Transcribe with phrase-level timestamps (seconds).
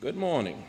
[0.00, 0.62] Good morning.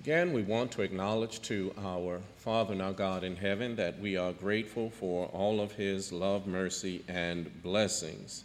[0.00, 4.16] Again, we want to acknowledge to our Father and our God in heaven that we
[4.16, 8.44] are grateful for all of His love, mercy, and blessings.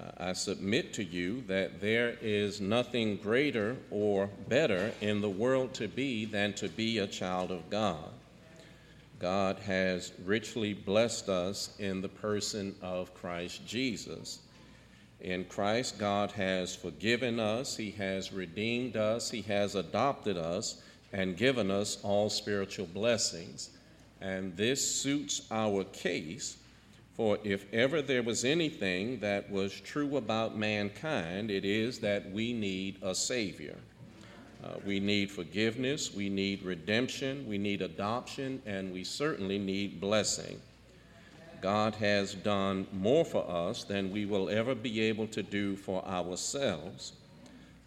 [0.00, 5.74] Uh, I submit to you that there is nothing greater or better in the world
[5.74, 8.08] to be than to be a child of God.
[9.18, 14.38] God has richly blessed us in the person of Christ Jesus.
[15.20, 20.80] In Christ, God has forgiven us, He has redeemed us, He has adopted us,
[21.12, 23.70] and given us all spiritual blessings.
[24.20, 26.58] And this suits our case,
[27.14, 32.52] for if ever there was anything that was true about mankind, it is that we
[32.52, 33.76] need a Savior.
[34.62, 40.60] Uh, we need forgiveness, we need redemption, we need adoption, and we certainly need blessing.
[41.60, 46.04] God has done more for us than we will ever be able to do for
[46.06, 47.12] ourselves.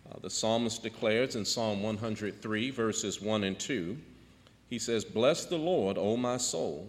[0.09, 3.97] Uh, the psalmist declares in Psalm 103, verses 1 and 2,
[4.69, 6.87] he says, Bless the Lord, O my soul,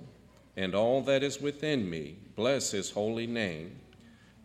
[0.56, 3.78] and all that is within me, bless his holy name.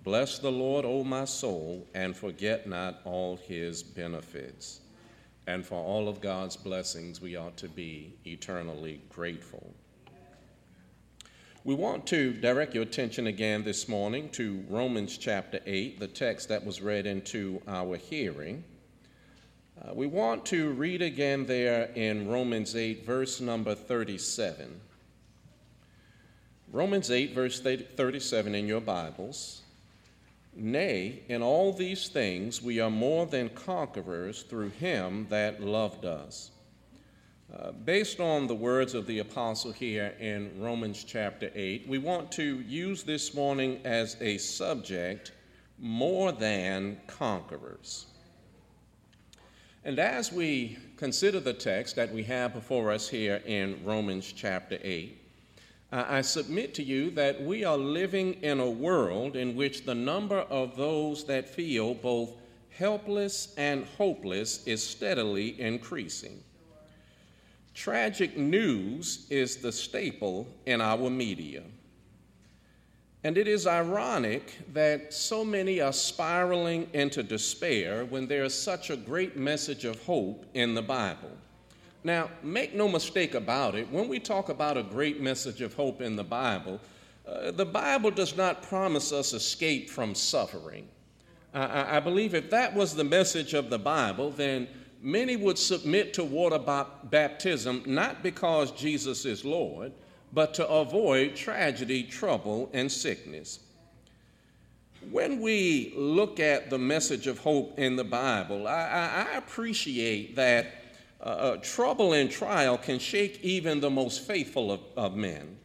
[0.04, 4.80] Bless the Lord, O my soul, and forget not all his benefits.
[5.48, 9.74] And for all of God's blessings, we ought to be eternally grateful.
[11.68, 16.48] We want to direct your attention again this morning to Romans chapter 8, the text
[16.48, 18.64] that was read into our hearing.
[19.82, 24.80] Uh, we want to read again there in Romans 8, verse number 37.
[26.72, 29.62] Romans 8, verse 37 in your Bibles.
[30.56, 36.50] Nay, in all these things we are more than conquerors through him that loved us.
[37.86, 42.60] Based on the words of the apostle here in Romans chapter 8, we want to
[42.62, 45.32] use this morning as a subject
[45.80, 48.08] more than conquerors.
[49.86, 54.78] And as we consider the text that we have before us here in Romans chapter
[54.82, 55.18] 8,
[55.94, 59.96] uh, I submit to you that we are living in a world in which the
[59.96, 62.34] number of those that feel both
[62.72, 66.44] helpless and hopeless is steadily increasing.
[67.78, 71.62] Tragic news is the staple in our media.
[73.24, 78.90] And it is ironic that so many are spiraling into despair when there is such
[78.90, 81.30] a great message of hope in the Bible.
[82.04, 86.02] Now, make no mistake about it, when we talk about a great message of hope
[86.02, 86.80] in the Bible,
[87.28, 90.88] uh, the Bible does not promise us escape from suffering.
[91.54, 94.68] I, I believe if that was the message of the Bible, then
[95.02, 96.60] many would submit to water
[97.04, 99.92] baptism not because Jesus is Lord,
[100.34, 103.60] but to avoid tragedy, trouble, and sickness.
[105.12, 110.68] When we look at the message of hope in the Bible, I, I appreciate that
[111.22, 115.58] uh, uh, trouble and trial can shake even the most faithful of, of men.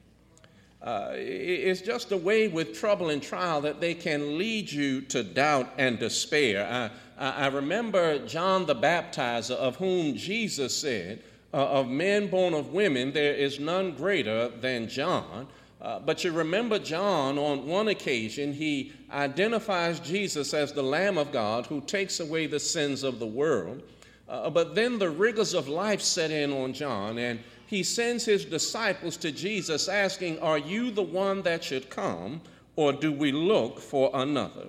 [0.80, 5.22] Uh, it's just a way with trouble and trial that they can lead you to
[5.22, 6.66] doubt and despair.
[6.66, 6.90] I,
[7.30, 11.22] I remember John the Baptizer, of whom Jesus said,
[11.54, 15.46] uh, Of men born of women, there is none greater than John.
[15.80, 21.32] Uh, but you remember John, on one occasion, he identifies Jesus as the Lamb of
[21.32, 23.82] God who takes away the sins of the world.
[24.28, 28.44] Uh, but then the rigors of life set in on John, and he sends his
[28.44, 32.40] disciples to Jesus asking, Are you the one that should come,
[32.76, 34.66] or do we look for another?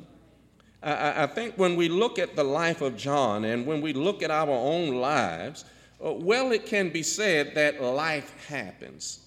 [0.83, 4.21] I, I think when we look at the life of John and when we look
[4.21, 5.65] at our own lives,
[6.03, 9.19] uh, well, it can be said that life happens.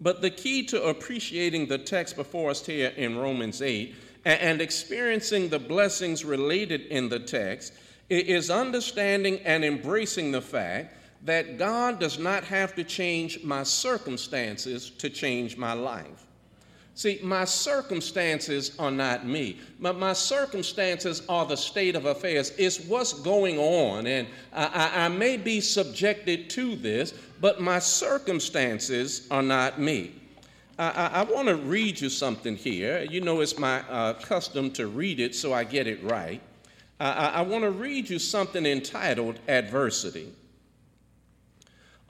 [0.00, 5.48] But the key to appreciating the text before us here in Romans 8 and experiencing
[5.48, 7.72] the blessings related in the text
[8.10, 14.90] is understanding and embracing the fact that God does not have to change my circumstances
[14.90, 16.26] to change my life.
[16.94, 22.52] See, my circumstances are not me, but my circumstances are the state of affairs.
[22.58, 29.26] It's what's going on, and I, I, may be subjected to this, but my circumstances
[29.30, 30.12] are not me.
[30.78, 33.06] I, I, I want to read you something here.
[33.10, 36.42] You know, it's my uh, custom to read it so I get it right.
[37.00, 40.32] I want to read you something entitled Adversity.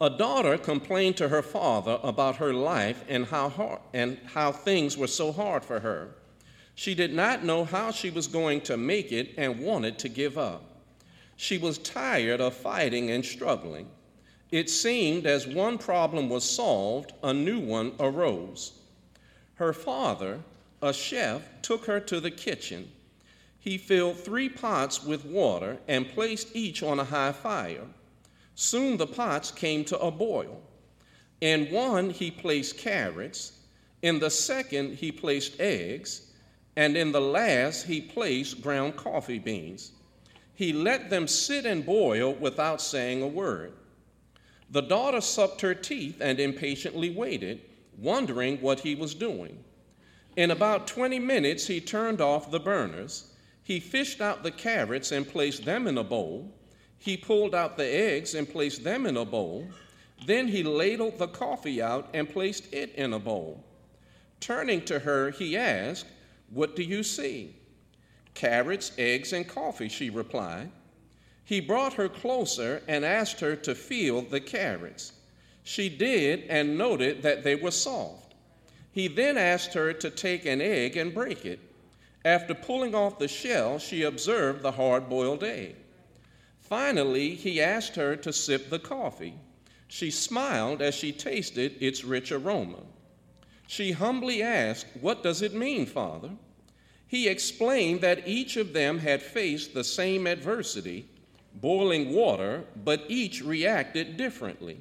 [0.03, 4.99] A daughter complained to her father about her life and how, hard, and how things
[4.99, 6.17] were so hard for her.
[6.75, 10.37] She did not know how she was going to make it and wanted to give
[10.37, 10.65] up.
[11.37, 13.89] She was tired of fighting and struggling.
[14.51, 18.73] It seemed as one problem was solved, a new one arose.
[19.55, 20.41] Her father,
[20.83, 22.91] a chef, took her to the kitchen.
[23.61, 27.87] he filled three pots with water and placed each on a high fire.
[28.55, 30.61] Soon the pots came to a boil.
[31.41, 33.59] In one, he placed carrots.
[34.03, 36.31] In the second, he placed eggs.
[36.77, 39.93] And in the last, he placed ground coffee beans.
[40.55, 43.73] He let them sit and boil without saying a word.
[44.71, 47.61] The daughter sucked her teeth and impatiently waited,
[47.99, 49.63] wondering what he was doing.
[50.37, 53.33] In about 20 minutes, he turned off the burners.
[53.63, 56.55] He fished out the carrots and placed them in a bowl.
[57.03, 59.67] He pulled out the eggs and placed them in a bowl.
[60.25, 63.65] Then he ladled the coffee out and placed it in a bowl.
[64.39, 66.07] Turning to her, he asked,
[66.51, 67.57] What do you see?
[68.35, 70.71] Carrots, eggs, and coffee, she replied.
[71.45, 75.13] He brought her closer and asked her to feel the carrots.
[75.65, 78.35] She did and noted that they were soft.
[78.93, 81.59] He then asked her to take an egg and break it.
[82.25, 85.75] After pulling off the shell, she observed the hard boiled egg.
[86.73, 89.35] Finally, he asked her to sip the coffee.
[89.89, 92.79] She smiled as she tasted its rich aroma.
[93.67, 96.31] She humbly asked, What does it mean, Father?
[97.07, 101.11] He explained that each of them had faced the same adversity,
[101.57, 104.81] boiling water, but each reacted differently.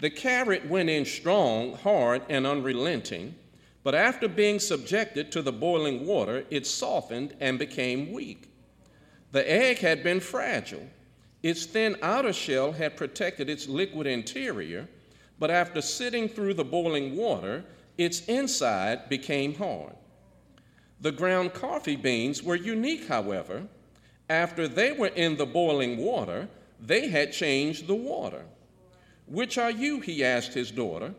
[0.00, 3.34] The carrot went in strong, hard, and unrelenting,
[3.82, 8.48] but after being subjected to the boiling water, it softened and became weak.
[9.32, 10.88] The egg had been fragile.
[11.42, 14.88] Its thin outer shell had protected its liquid interior,
[15.38, 17.64] but after sitting through the boiling water,
[17.98, 19.94] its inside became hard.
[21.00, 23.66] The ground coffee beans were unique, however.
[24.30, 26.48] After they were in the boiling water,
[26.80, 28.44] they had changed the water.
[29.26, 30.00] Which are you?
[30.00, 31.14] he asked his daughter.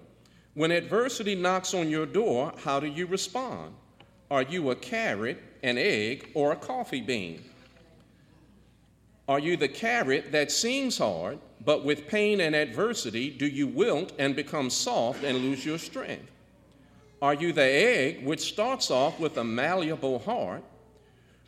[0.53, 3.73] When adversity knocks on your door, how do you respond?
[4.31, 7.43] Are you a carrot, an egg, or a coffee bean?
[9.27, 14.11] Are you the carrot that seems hard, but with pain and adversity do you wilt
[14.19, 16.29] and become soft and lose your strength?
[17.21, 20.61] Are you the egg which starts off with a malleable heart?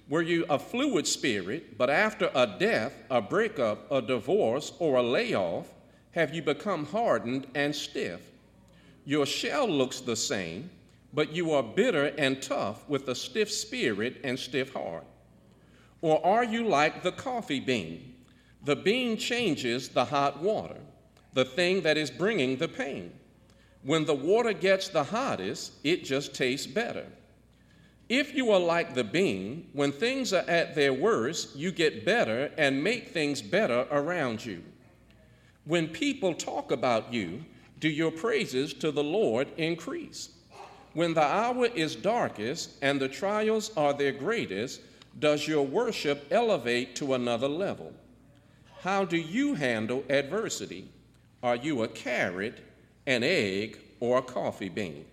[0.08, 5.04] Were you a fluid spirit, but after a death, a breakup, a divorce, or a
[5.04, 5.68] layoff,
[6.12, 8.22] have you become hardened and stiff?
[9.04, 10.70] Your shell looks the same,
[11.14, 15.04] but you are bitter and tough with a stiff spirit and stiff heart.
[16.06, 18.14] Or are you like the coffee bean?
[18.64, 20.78] The bean changes the hot water,
[21.34, 23.12] the thing that is bringing the pain.
[23.82, 27.08] When the water gets the hottest, it just tastes better.
[28.08, 32.52] If you are like the bean, when things are at their worst, you get better
[32.56, 34.62] and make things better around you.
[35.64, 37.44] When people talk about you,
[37.80, 40.30] do your praises to the Lord increase.
[40.94, 44.82] When the hour is darkest and the trials are their greatest,
[45.18, 47.94] does your worship elevate to another level?
[48.82, 50.90] How do you handle adversity?
[51.42, 52.60] Are you a carrot
[53.08, 55.06] an egg, or a coffee bean.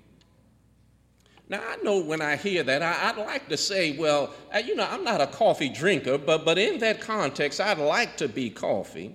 [1.49, 4.75] Now, I know when I hear that, I, would like to say, well, uh, you
[4.75, 8.49] know, I'm not a coffee drinker, but, but in that context, I'd like to be
[8.49, 9.15] coffee.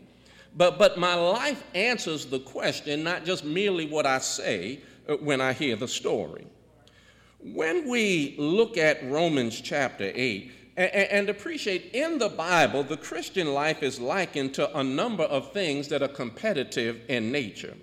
[0.55, 5.41] But, but my life answers the question, not just merely what I say uh, when
[5.41, 6.45] I hear the story.
[7.39, 13.53] When we look at Romans chapter 8, and, and appreciate in the Bible, the Christian
[13.53, 17.73] life is likened to a number of things that are competitive in nature.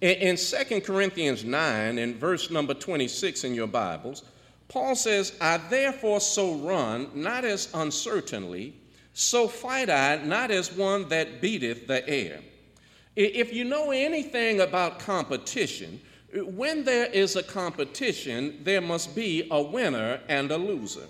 [0.00, 4.24] In, 2 Corinthians 9, in verse number 26 in your Bibles,
[4.68, 8.74] Paul says, I therefore so run, not as uncertainly,
[9.14, 12.40] so fight I, not as one that beateth the air.
[13.14, 16.00] If you know anything about competition,
[16.44, 21.06] when there is a competition, there must be a winner and a loser.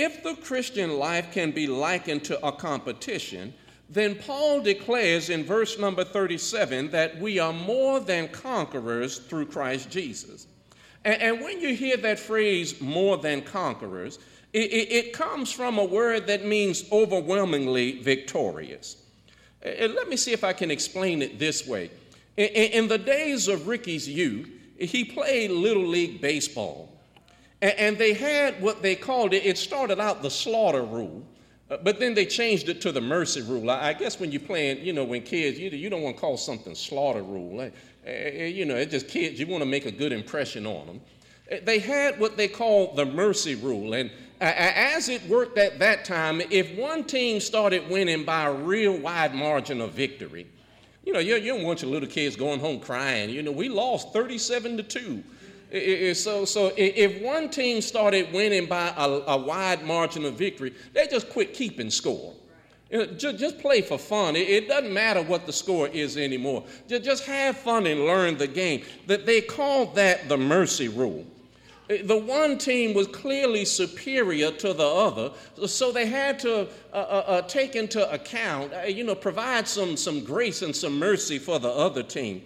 [0.00, 3.52] If the Christian life can be likened to a competition,
[3.90, 9.90] then Paul declares in verse number 37 that we are more than conquerors through Christ
[9.90, 10.46] Jesus.
[11.04, 14.20] And, and when you hear that phrase, more than conquerors,
[14.52, 19.02] it, it, it comes from a word that means overwhelmingly victorious.
[19.62, 21.90] And let me see if I can explain it this way.
[22.36, 26.88] In, in the days of Ricky's youth, he played Little League Baseball.
[27.60, 31.26] And, they had what they called it, it started out the slaughter rule.
[31.70, 33.70] Uh, but then they changed it to the mercy rule.
[33.70, 36.36] I, guess when you're playing, you know, when kids, you, you don't want to call
[36.36, 37.60] something slaughter rule.
[37.60, 37.70] Uh,
[38.08, 38.10] uh,
[38.44, 41.00] you know, it's just kids, you want to make a good impression on them.
[41.64, 43.94] They had what they called the mercy rule.
[43.94, 44.10] And
[44.40, 49.34] as it worked at that time, if one team started winning by a real wide
[49.34, 50.46] margin of victory,
[51.04, 53.30] you know, you, you don't want your little kids going home crying.
[53.30, 55.24] You know, we lost 37 to 2.
[55.70, 61.06] So, so if one team started winning by a, a wide margin of victory, they
[61.06, 62.34] just quit keeping score.
[62.90, 64.34] you Just, just play for fun.
[64.34, 66.64] It, it, doesn't matter what the score is anymore.
[66.88, 68.82] Just, just have fun and learn the game.
[69.06, 71.26] That they called that the mercy rule.
[71.88, 75.32] The one team was clearly superior to the other,
[75.66, 79.96] so they had to uh, uh, uh, take into account, uh, you know, provide some,
[79.96, 82.42] some grace and some mercy for the other team.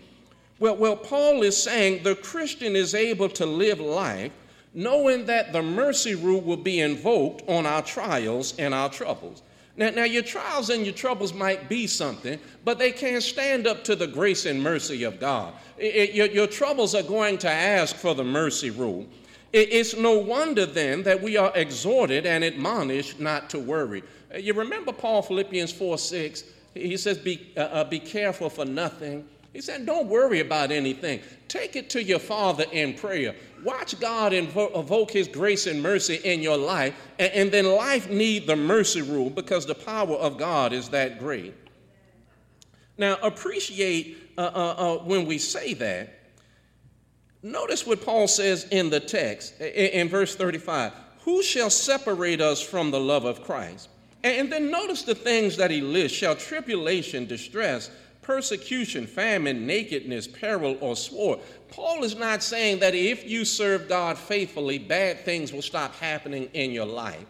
[0.62, 4.30] Well, well, Paul is saying the Christian is able to live life
[4.72, 9.42] knowing that the mercy rule will be invoked on our trials and our troubles.
[9.76, 13.82] Now, now, your trials and your troubles might be something, but they can't stand up
[13.82, 15.52] to the grace and mercy of God.
[15.78, 19.08] It, it, your, your troubles are going to ask for the mercy rule.
[19.52, 24.04] It's no wonder then that we are exhorted and admonished not to worry.
[24.38, 29.28] You remember Paul, Philippians 4 6, he says, Be, uh, uh, be careful for nothing.
[29.52, 31.20] He said, Don't worry about anything.
[31.48, 33.34] Take it to your Father in prayer.
[33.62, 38.08] Watch God invo- evoke His grace and mercy in your life, and, and then life
[38.08, 41.54] need the mercy rule because the power of God is that great.
[42.98, 46.22] Now, appreciate uh, uh, uh, when we say that
[47.42, 50.92] Notice what Paul says in the text in, verse 35
[51.24, 53.88] Who shall separate us from the love of Christ?
[54.24, 57.90] And then notice the things that he lists shall tribulation, distress,
[58.22, 61.40] persecution, famine, nakedness, peril, or sword.
[61.68, 66.48] Paul is not saying that if you serve God faithfully, bad things will stop happening
[66.54, 67.26] in your life.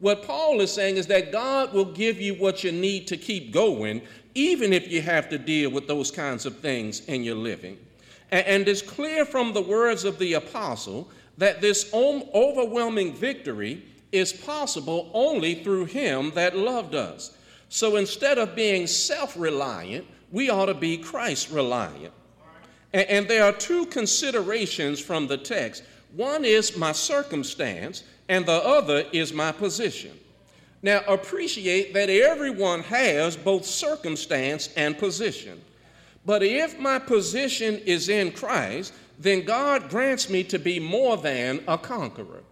[0.00, 3.52] What Paul is saying is that God will give you what you need to keep
[3.52, 4.02] going,
[4.34, 7.78] even if you have to deal with those kinds of things in your living.
[8.30, 13.82] And it's clear from the words of the apostle that this overwhelming victory
[14.12, 17.36] is possible only through him that loved us.
[17.68, 22.12] So instead of being self reliant, we ought to be Christ reliant.
[22.92, 25.82] And there are two considerations from the text
[26.14, 30.18] one is my circumstance, and the other is my position.
[30.82, 35.60] Now, appreciate that everyone has both circumstance and position.
[36.24, 41.62] But if my position is in Christ, then God grants me to be more than
[41.66, 42.42] a conqueror.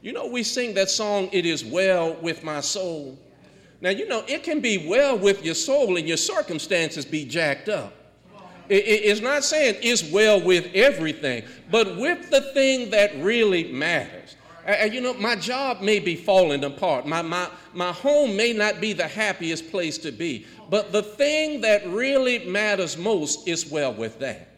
[0.00, 3.18] You know, we sing that song, It Is Well With My Soul.
[3.82, 7.68] Now, you know, it can be well with your soul and your circumstances be jacked
[7.68, 7.92] up.
[8.68, 14.36] it's not saying it's well with everything, but with the thing that really matters.
[14.88, 17.08] You know, my job may be falling apart.
[17.08, 20.46] My, my, my home may not be the happiest place to be.
[20.70, 24.51] But the thing that really matters most is well with that.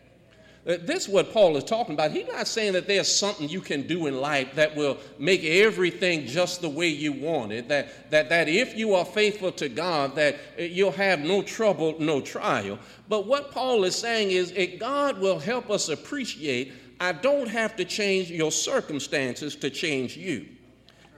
[0.66, 2.10] Uh, this is what Paul is talking about.
[2.10, 6.26] He's not saying that there's something you can do in life that will make everything
[6.26, 7.68] just the way you want it.
[7.68, 11.96] That, that, that if you are faithful to God, that uh, you'll have no trouble,
[11.98, 12.78] no trial.
[13.10, 17.76] But what Paul is saying is that God will help us appreciate I don't have
[17.76, 20.46] to change your circumstances to change you.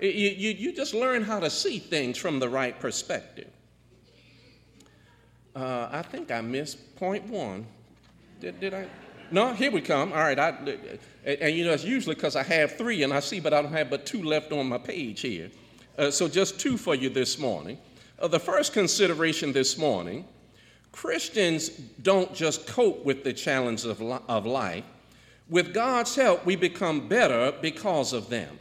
[0.00, 3.50] You, you, you just learn how to see things from the right perspective.
[5.55, 7.67] Uh, I think I missed point one.
[8.41, 8.87] Did, did I?
[9.30, 10.12] No, here we come.
[10.12, 10.38] All right.
[10.38, 10.56] I,
[11.25, 13.73] and, you know, it's usually because I have three and I see, but I don't
[13.73, 15.50] have but two left on my page here.
[15.99, 17.78] Uh, so just two for you this morning.
[18.18, 20.25] Uh, the first consideration this morning
[20.97, 21.68] Christians
[22.00, 24.85] don't just cope with the challenges of, li- of life,
[25.50, 28.59] with God's help, we become better because of them.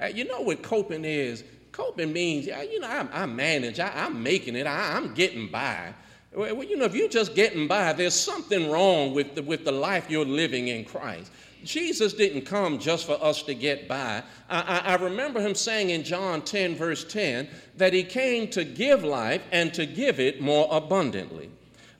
[0.00, 1.42] Uh, you know what coping is?
[1.72, 5.92] Coping means, you know, I, I manage, I, am making it, I, am getting by.
[6.34, 9.72] Well, you know, if you're just getting by, there's something wrong with the, with the
[9.72, 11.30] life you're living in Christ.
[11.62, 14.22] Jesus didn't come just for us to get by.
[14.50, 18.64] I, I, I, remember him saying in John 10, verse 10, that he came to
[18.64, 21.50] give life and to give it more abundantly.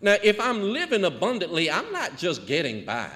[0.03, 3.09] Now, if I'm living abundantly, I'm not just getting by.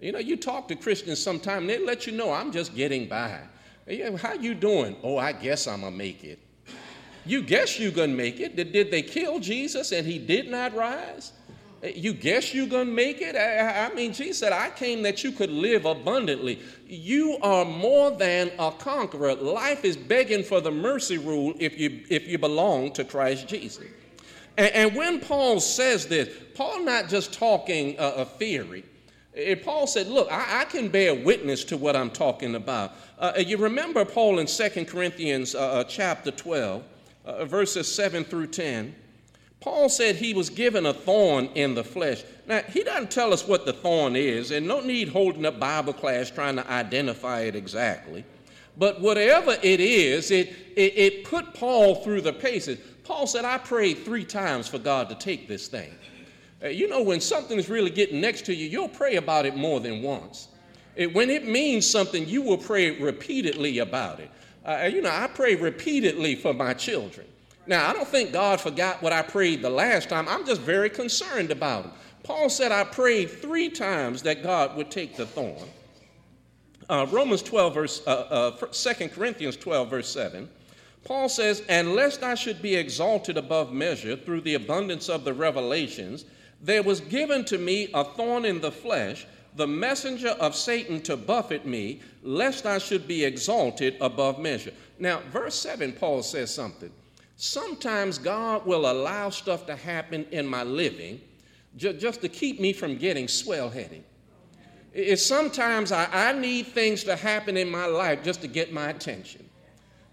[0.00, 3.38] You know, you talk to Christians sometime, they let you know I'm just getting by.
[4.20, 4.96] How you doing?
[5.02, 6.38] Oh, I guess I'm gonna make it.
[7.24, 8.56] You guess you gonna make it.
[8.56, 11.32] Did, did they kill Jesus and he did not rise?
[11.82, 13.36] You guess you gonna make it?
[13.36, 16.60] I, I mean, Jesus said, I came that you could live abundantly.
[16.86, 19.34] You are more than a conqueror.
[19.34, 23.84] Life is begging for the mercy rule if you if you belong to Christ Jesus.
[24.58, 28.84] And, and when Paul says this, Paul not just talking a, a theory.
[29.34, 32.92] And Paul said, Look, I, I, can bear witness to what I'm talking about.
[33.18, 36.82] Uh, you remember Paul in 2 Corinthians uh, uh, chapter 12,
[37.24, 38.94] uh, verses 7 through 10.
[39.60, 42.24] Paul said he was given a thorn in the flesh.
[42.46, 45.92] Now, he doesn't tell us what the thorn is, and no need holding up Bible
[45.92, 48.24] class trying to identify it exactly.
[48.78, 52.78] But whatever it is, it, it, it put Paul through the paces.
[53.04, 55.92] Paul said, I prayed three times for God to take this thing.
[56.62, 59.56] Uh, you know, when something is really getting next to you, you'll pray about it
[59.56, 60.48] more than once.
[60.96, 64.30] It, when it means something, you will pray repeatedly about it.
[64.64, 67.26] Uh, you know, I pray repeatedly for my children.
[67.66, 70.28] Now, I don't think God forgot what I prayed the last time.
[70.28, 71.92] I'm just very concerned about them.
[72.22, 75.68] Paul said, I prayed three times that God would take the thorn.
[76.88, 80.48] Uh, Romans 12, verse, uh, uh, 2 Corinthians 12, verse 7.
[81.04, 85.32] Paul says, And lest I should be exalted above measure through the abundance of the
[85.32, 86.24] revelations,
[86.60, 89.26] there was given to me a thorn in the flesh,
[89.56, 94.72] the messenger of Satan to buffet me, lest I should be exalted above measure.
[94.98, 96.90] Now, verse 7, Paul says something.
[97.36, 101.20] Sometimes God will allow stuff to happen in my living
[101.76, 104.04] ju- just to keep me from getting swell headed.
[104.92, 108.90] It's sometimes I, I need things to happen in my life just to get my
[108.90, 109.48] attention.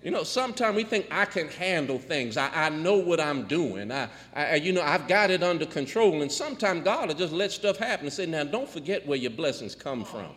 [0.04, 2.38] You know, sometimes we think I can handle things.
[2.38, 3.92] I, I know what I'm doing.
[3.92, 6.22] I, I, you know, I've got it under control.
[6.22, 9.32] And sometimes God will just let stuff happen and say, now don't forget where your
[9.32, 10.30] blessings come from.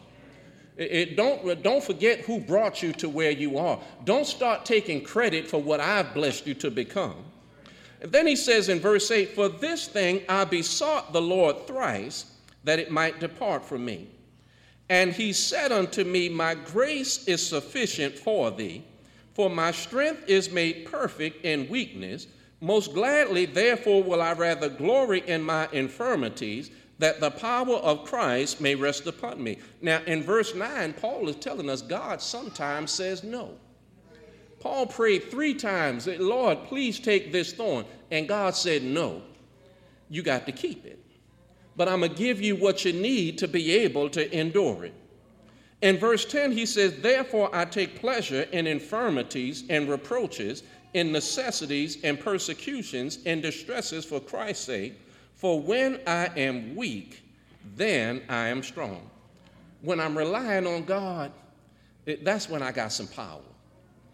[0.79, 3.79] It, it, don't, don't forget who brought you to where you are.
[4.05, 7.17] Don't start taking credit for what I've blessed you to become.
[8.01, 12.25] And then he says in verse 8, For this thing I besought the Lord thrice
[12.65, 14.09] that it might depart from me.
[14.89, 18.85] And he said unto me, My grace is sufficient for thee
[19.35, 22.27] for my strength is made perfect in weakness.
[22.61, 28.61] Most gladly, therefore, will I rather glory in my infirmities, that the power of Christ
[28.61, 29.59] may rest upon me.
[29.81, 33.55] Now, in verse 9, Paul is telling us God sometimes says no.
[34.61, 37.87] Paul prayed three times, Lord, please take this thorn.
[38.11, 39.23] And God said, No,
[40.11, 41.03] you got to keep it.
[41.77, 44.95] But I'm going to give you what you need to be able to endure it.
[45.83, 51.99] In verse 10, he says, Therefore I take pleasure in infirmities and reproaches, in necessities
[52.05, 54.95] and persecutions and distresses for Christ's sake.
[55.37, 57.23] For when I am weak,
[57.77, 59.09] then I am strong.
[59.83, 61.33] When I'm relying on God,
[62.05, 63.41] it, that's when I got some power.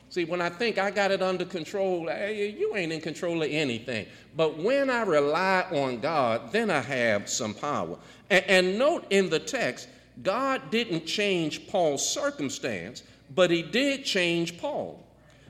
[0.08, 3.50] See, when I think I got it under control, hey, you ain't in control of
[3.50, 4.06] anything.
[4.36, 7.98] But when I rely on God, then I have some power.
[8.30, 9.88] And, and note in the text,
[10.22, 13.02] God didn't change Paul's circumstance,
[13.34, 15.02] but he did change Paul.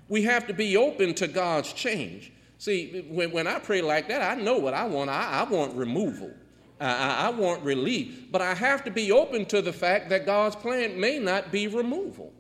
[0.09, 2.33] We have to be open to God's change.
[2.59, 5.11] See, when, when I pray like that, I know what I want.
[5.11, 6.33] I, I want removal.
[6.81, 8.31] I, I want relief.
[8.31, 11.69] But I have to be open to the fact that God's plan may not be
[11.69, 12.33] removal.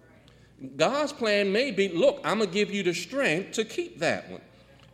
[0.77, 4.31] God's plan may be look, I'm going to give you the strength to keep that
[4.31, 4.41] one.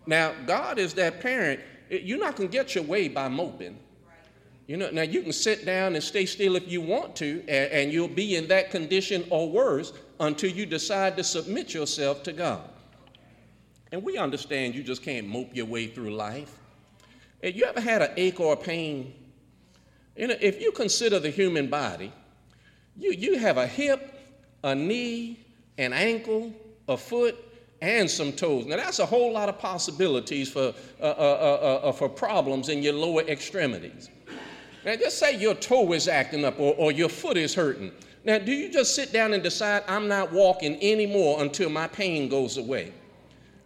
[0.06, 1.60] Now, God is that parent.
[1.88, 3.78] You're not going to get your way by moping.
[4.66, 7.72] You know, now you can sit down and stay still if you want to, and,
[7.72, 12.32] and you'll be in that condition or worse until you decide to submit yourself to
[12.32, 12.68] God.
[13.90, 16.58] And we understand you just can't mope your way through life.
[17.42, 19.12] Have you ever had an ache or a pain?
[20.16, 22.12] You know, if you consider the human body,
[22.96, 24.14] you, you have a hip,
[24.62, 25.40] a knee,
[25.76, 26.52] an ankle,
[26.88, 27.36] a foot,
[27.80, 28.64] and some toes.
[28.66, 32.82] Now that's a whole lot of possibilities for, uh, uh, uh, uh for problems in
[32.82, 34.08] your lower extremities.
[34.84, 37.92] Now, just say your toe is acting up or, or your foot is hurting.
[38.24, 42.28] Now, do you just sit down and decide, I'm not walking anymore until my pain
[42.28, 42.92] goes away?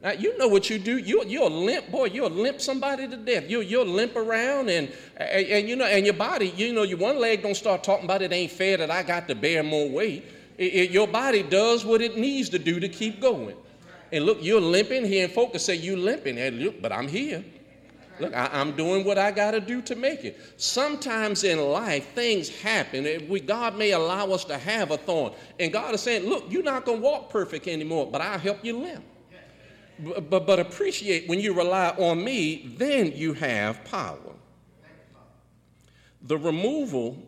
[0.02, 0.98] Now, you know what you do.
[0.98, 3.50] You, you'll limp, boy, you'll limp somebody to death.
[3.50, 6.98] You, you'll limp around and, and, and, you know, and your body, you know, your
[6.98, 9.88] one leg don't start talking about it ain't fair that I got to bear more
[9.88, 10.24] weight.
[10.58, 13.56] It, it, your body does what it needs to do to keep going.
[14.12, 16.38] And look, you're limping here, and folks say you limping.
[16.38, 17.44] And look, but I'm here.
[18.20, 20.40] Look, I, am doing what I got to do to make it.
[20.56, 23.28] Sometimes in life, things happen.
[23.28, 25.32] We, God may allow us to have a thorn.
[25.60, 28.64] And God is saying, Look, you're not going to walk perfect anymore, but I'll help
[28.64, 29.04] you limp.
[29.98, 34.18] But, but, but appreciate when you rely on me, then you have power.
[36.22, 37.22] The removal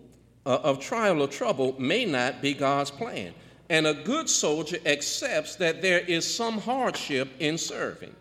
[0.44, 3.32] uh, of trial or trouble may not be God's plan.
[3.70, 8.14] And a good soldier accepts that there is some hardship in serving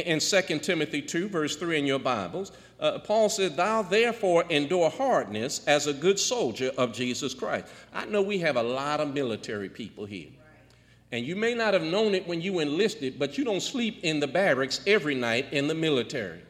[0.00, 4.90] in 2 Timothy 2, verse 3 in your Bibles, uh, Paul said, Thou therefore endure
[4.90, 7.66] hardness as a good soldier of Jesus Christ.
[7.92, 10.30] I know we have a lot of military people here.
[11.12, 14.18] And you may not have known it when you enlisted, but you don't sleep in
[14.18, 16.40] the barracks every night in the military.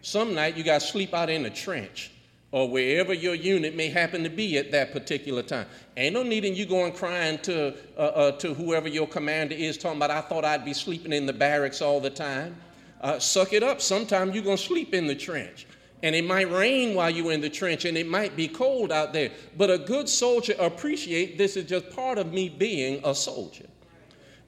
[0.00, 2.10] Some night you got to sleep out in a trench
[2.50, 5.66] or wherever your unit may happen to be at that particular time.
[5.96, 9.78] Ain't no need in you going crying to, uh, uh, to whoever your commander is,
[9.78, 12.56] talking about, I thought I'd be sleeping in the barracks all the time
[13.02, 13.80] uh, suck it up.
[13.80, 15.66] Sometimes you're going to sleep in the trench.
[16.02, 19.12] And it might rain while you're in the trench and it might be cold out
[19.12, 19.30] there.
[19.56, 23.66] But a good soldier appreciate this is just part of me being a soldier.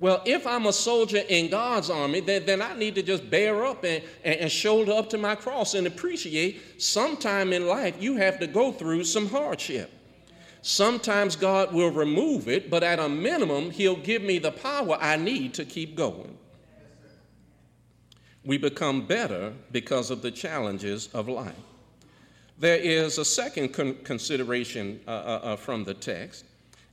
[0.01, 3.65] Well, if I'm a soldier in God's army, then, then I need to just bear
[3.65, 8.17] up and, and, and shoulder up to my cross and appreciate sometime in life you
[8.17, 9.93] have to go through some hardship.
[10.63, 15.17] Sometimes God will remove it, but at a minimum, He'll give me the power I
[15.17, 16.37] need to keep going.
[18.45, 21.55] We become better because of the challenges of life.
[22.59, 26.45] There is a second con- consideration uh, uh, uh from the text,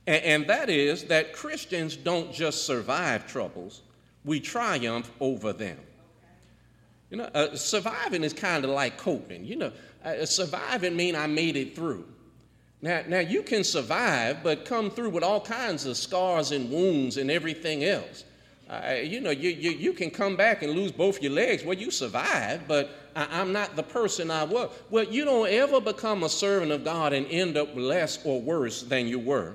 [0.06, 3.82] and, and that is that Christians don't just survive troubles,
[4.24, 5.78] we triumph over them.
[7.10, 9.44] You know, uh, surviving is kind of like coping.
[9.44, 9.72] You know,
[10.04, 12.06] uh, surviving means I made it through.
[12.80, 17.16] Now, now you can survive, but come through with all kinds of scars and wounds
[17.16, 18.24] and everything else.
[18.72, 21.62] Uh, you know, you, you, you can come back and lose both your legs.
[21.62, 24.72] Well, you survived, but I, am not the person I was.
[24.88, 28.82] Well, you don't ever become a servant of God and end up less or worse
[28.82, 29.54] than you were.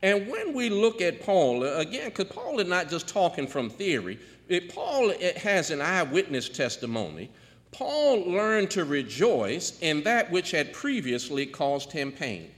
[0.00, 3.68] And when we look at Paul, uh, again, because Paul is not just talking from
[3.68, 7.30] theory, it, Paul it has an eyewitness testimony.
[7.70, 12.50] Paul learned to rejoice in that which had previously caused him pain.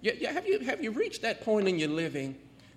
[0.00, 2.34] Yeah, have, you, have you reached that point in your living?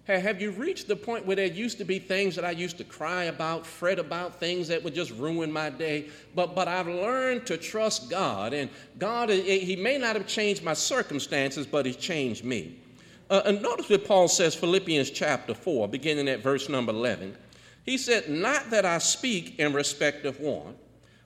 [0.08, 2.84] Have you reached the point where there used to be things that I used to
[2.84, 6.10] cry about, fret about, things that would just ruin my day?
[6.36, 10.76] But, but I've learned to trust God, and God, He may not have changed my
[10.76, 12.78] circumstances, but He's changed me.
[13.32, 17.36] Uh, and notice what Paul says, Philippians chapter 4, beginning at verse number 11.
[17.84, 20.76] He said, Not that I speak in respect of one,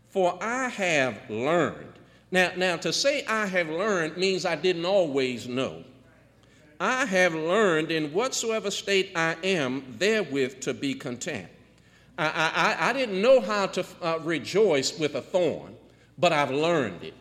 [0.07, 1.93] for I have learned.
[2.31, 5.83] Now, now, to say I have learned means I didn't always know.
[6.79, 11.47] I have learned in whatsoever state I am, therewith to be content.
[12.17, 15.75] I, I, I didn't know how to uh, rejoice with a thorn,
[16.17, 17.13] but I've learned it.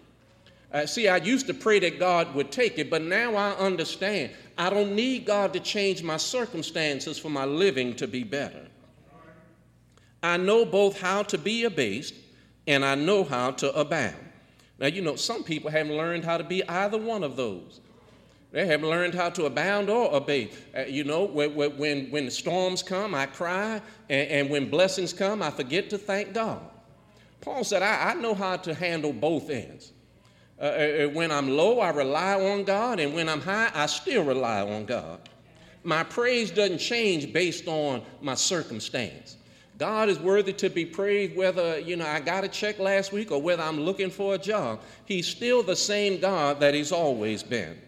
[0.72, 4.32] Uh, see, I used to pray that God would take it, but now I understand.
[4.58, 8.66] I don't need God to change my circumstances for my living to be better.
[10.22, 12.14] I know both how to be abased
[12.66, 14.16] and I know how to abound.
[14.78, 17.80] Now, you know, some people haven't learned how to be either one of those.
[18.50, 20.54] They haven't learned how to abound or abate.
[20.76, 25.12] Uh, you know, when, when, when the storms come, I cry, and, and, when blessings
[25.12, 26.60] come, I forget to thank God.
[27.42, 29.92] Paul said, I, I know how to handle both ends.
[30.58, 33.86] Uh, uh, uh, when I'm low, I rely on God, and when I'm high, I
[33.86, 35.20] still rely on God.
[35.84, 39.36] My praise doesn't change based on my circumstance.
[39.76, 43.30] God is worthy to be praised whether, you know, I got a check last week
[43.30, 44.80] or whether I'm looking for a job.
[45.04, 47.78] He's still the same God that He's always been.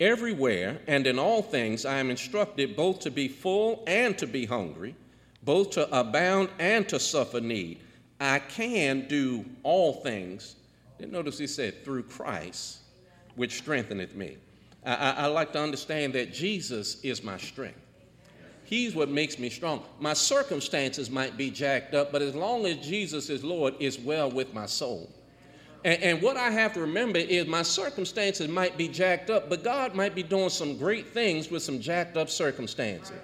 [0.00, 4.46] Everywhere and in all things, I am instructed both to be full and to be
[4.46, 4.94] hungry,
[5.42, 7.80] both to abound and to suffer need.
[8.20, 10.56] I can do all things
[10.98, 12.78] then notice he said, through Christ,
[13.36, 14.36] which strengtheneth me.
[14.84, 17.78] I, I, I like to understand that Jesus is my strength.
[18.64, 19.82] He's what makes me strong.
[19.98, 24.30] My circumstances might be jacked up, but as long as Jesus is Lord, it's well
[24.30, 25.10] with my soul.
[25.84, 29.62] And, and, what I have to remember is my circumstances might be jacked up, but
[29.62, 33.16] God might be doing some great things with some jacked up circumstances.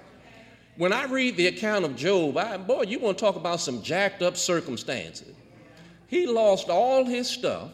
[0.77, 3.81] When I read the account of Job, I, boy, you want to talk about some
[3.81, 5.35] jacked up circumstances.
[6.07, 7.71] He lost all his stuff,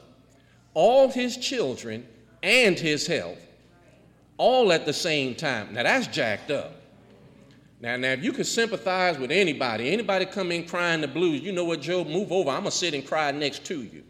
[0.73, 2.07] all his children,
[2.41, 3.39] and his health,
[4.37, 5.73] all at the same time.
[5.73, 6.73] Now that's jacked up.
[7.81, 11.51] Now, now, if you could sympathize with anybody, anybody come in crying the blues, you
[11.51, 12.51] know what, Job, move over.
[12.51, 14.03] I'm gonna sit and cry next to you.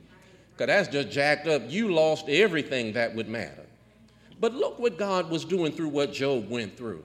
[0.61, 1.63] Because that's just jacked up.
[1.67, 3.65] You lost everything that would matter.
[4.39, 7.03] But look what God was doing through what Job went through.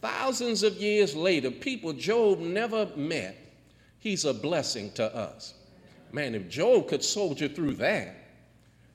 [0.00, 3.36] Thousands of years later, people Job never met,
[4.00, 5.54] he's a blessing to us.
[6.10, 8.16] Man, if Job could soldier through that,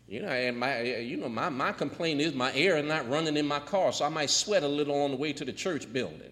[0.10, 3.38] you know, and my, you know, my, my complaint is my air is not running
[3.38, 5.92] in my car, so I might sweat a little on the way to the church
[5.94, 6.32] building.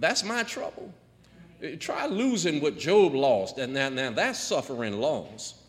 [0.00, 0.92] That's my trouble.
[1.78, 5.60] Try losing what Job lost, and now, now that's suffering loss.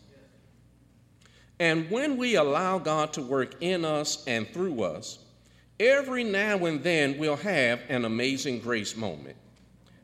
[1.58, 5.18] And when we allow God to work in us and through us,
[5.80, 9.36] every now and then we'll have an amazing grace moment.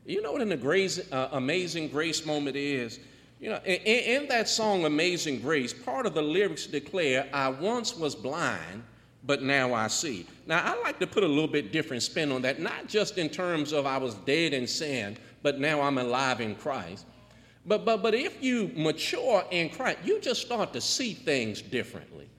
[0.05, 2.99] You know what an uh, amazing grace moment is?
[3.39, 7.93] You know, in, in, that song, Amazing Grace, part of the lyrics declare, I once
[7.93, 8.83] was blind,
[9.25, 10.25] but now I see.
[10.45, 13.29] Now, I like to put a little bit different spin on that, not just in
[13.29, 17.05] terms of I was dead in sin, but now I'm alive in Christ.
[17.65, 22.29] But, but, but if you mature in Christ, you just start to see things differently.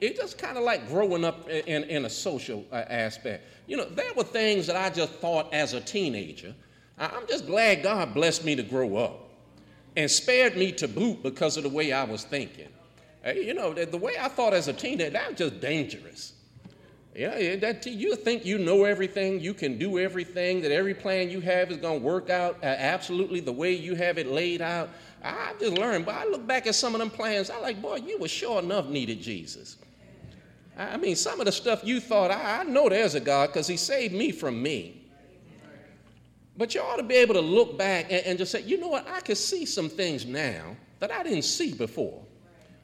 [0.00, 3.44] It's just kind of like growing up in, in a social uh, aspect.
[3.66, 6.54] You know, there were things that I just thought as a teenager.
[6.98, 9.30] I'm just glad God blessed me to grow up
[9.96, 12.68] and spared me to boot because of the way I was thinking.
[13.24, 16.34] You know, the, way I thought as a teenager, that was just dangerous.
[17.14, 21.40] Yeah, that, you think you know everything, you can do everything, that every plan you
[21.40, 24.90] have is going to work out uh, absolutely the way you have it laid out.
[25.22, 27.96] I just learned, but I look back at some of them plans, I like, boy,
[27.96, 29.76] you were sure enough needed Jesus.
[30.76, 33.68] I mean, some of the stuff you thought, I, I know there's a God because
[33.68, 35.00] he saved me from me.
[36.56, 38.88] But you ought to be able to look back and, and, just say, you know
[38.88, 42.23] what, I can see some things now that I didn't see before.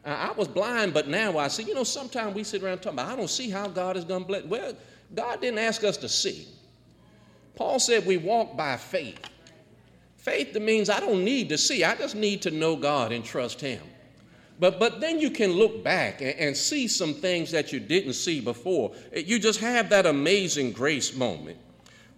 [0.05, 1.65] I was blind, but now I see.
[1.65, 4.23] You know, sometimes we sit around talking about, I don't see how God is going
[4.23, 4.45] to bless.
[4.45, 4.73] Well,
[5.15, 6.47] God didn't ask us to see.
[7.55, 9.21] Paul said we walk by faith.
[10.17, 13.61] Faith means I don't need to see, I just need to know God and trust
[13.61, 13.83] Him.
[14.59, 18.13] But, but then you can look back and, and see some things that you didn't
[18.13, 18.93] see before.
[19.15, 21.59] You just have that amazing grace moment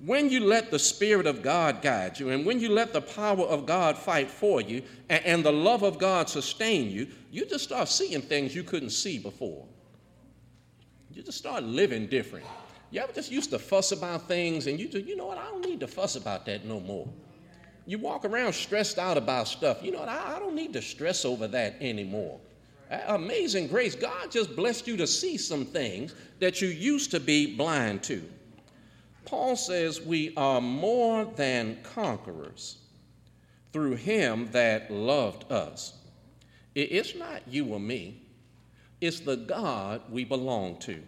[0.05, 3.45] when you let the Spirit of God guide you, and when you let the power
[3.45, 7.63] of God fight for you, and, and, the love of God sustain you, you just
[7.63, 9.65] start seeing things you couldn't see before.
[11.13, 12.47] You just start living different.
[12.91, 15.45] You ever just used to fuss about things, and you just, you know what, I
[15.45, 17.09] don't need to fuss about that no more.
[17.87, 19.83] You walk around stressed out about stuff.
[19.83, 22.41] You know what, I, I don't need to stress over that anymore.
[23.07, 23.95] Amazing grace.
[23.95, 28.23] God just blessed you to see some things that you used to be blind to.
[29.25, 32.79] Paul says we are more than conquerors
[33.73, 35.95] through him that loved us.
[36.75, 38.23] It's not you or me,
[39.01, 41.03] it's the God we belong to.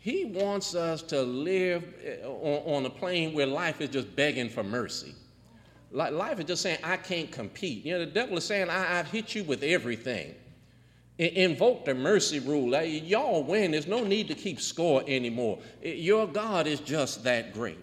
[0.00, 4.62] He wants us to live eh, on a plane where life is just begging for
[4.62, 5.14] mercy.
[5.92, 7.86] Life is just saying, I can't compete.
[7.86, 10.34] You know, the devil is saying, I, have hit you with everything.
[11.16, 12.74] Invoke the mercy rule.
[12.82, 13.70] Y'all win.
[13.70, 15.60] There's no need to keep score anymore.
[15.82, 17.78] Your God is just that great.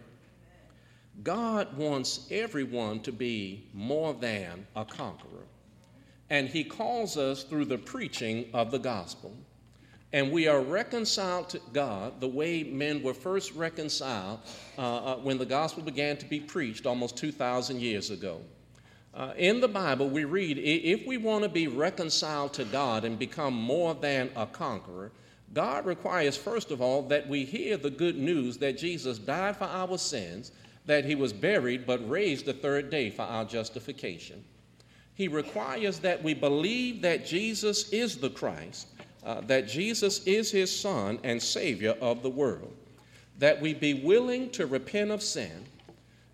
[1.23, 5.45] God wants everyone to be more than a conqueror.
[6.29, 9.33] And He calls us through the preaching of the gospel.
[10.13, 14.39] And we are reconciled to God the way men were first reconciled
[14.77, 18.41] uh, uh, when the gospel began to be preached almost 2,000 years ago.
[19.13, 23.19] Uh, in the Bible, we read if we want to be reconciled to God and
[23.19, 25.11] become more than a conqueror,
[25.53, 29.65] God requires, first of all, that we hear the good news that Jesus died for
[29.65, 30.53] our sins,
[30.85, 34.41] that he was buried but raised the third day for our justification.
[35.13, 38.87] He requires that we believe that Jesus is the Christ,
[39.25, 42.73] uh, that Jesus is his Son and Savior of the world,
[43.39, 45.65] that we be willing to repent of sin,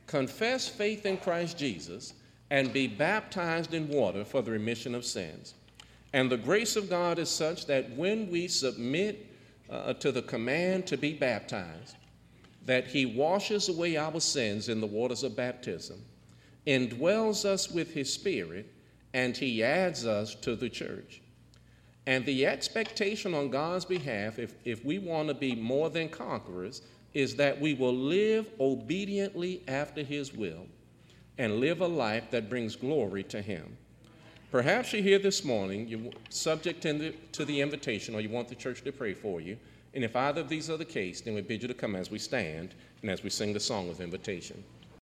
[0.06, 2.14] confess faith in Christ Jesus
[2.50, 5.54] and be baptized in water for the remission of sins.
[6.14, 9.28] And the grace of God is such that when we submit
[9.70, 11.96] uh, to the command to be baptized,
[12.66, 16.02] that He washes away our sins in the waters of baptism,
[16.66, 18.72] indwells us with His Spirit,
[19.14, 21.22] and He adds us to the church.
[22.06, 26.82] And the expectation on God's behalf, if, if we want to be more than conquerors,
[27.14, 30.68] is that we will live obediently after His will
[31.38, 33.78] and live a life that brings glory to Him.
[34.52, 38.48] Perhaps you're here this morning, you're subject to the, to the invitation, or you want
[38.48, 39.58] the church to pray for you.
[39.94, 42.10] And if either of these are the case, then we bid you to come as
[42.10, 44.64] we stand and as we sing the song of invitation.